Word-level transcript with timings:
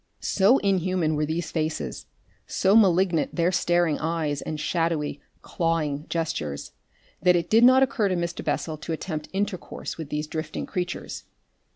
So 0.23 0.57
inhuman 0.57 1.15
were 1.15 1.27
these 1.27 1.51
faces, 1.51 2.07
so 2.47 2.75
malignant 2.75 3.35
their 3.35 3.51
staring 3.51 3.99
eyes, 3.99 4.41
and 4.41 4.59
shadowy, 4.59 5.21
clawing 5.43 6.07
gestures, 6.09 6.71
that 7.21 7.35
it 7.35 7.51
did 7.51 7.63
not 7.63 7.83
occur 7.83 8.09
to 8.09 8.15
Mr. 8.15 8.43
Bessel 8.43 8.77
to 8.77 8.93
attempt 8.93 9.29
intercourse 9.31 9.99
with 9.99 10.09
these 10.09 10.25
drifting 10.25 10.65
creatures. 10.65 11.25